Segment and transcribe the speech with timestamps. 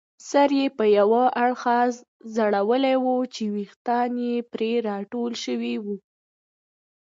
[0.29, 1.61] سر یې پر یوه اړخ
[2.33, 5.95] ځړولی وو چې ویښتان یې پرې راټول شوي وو.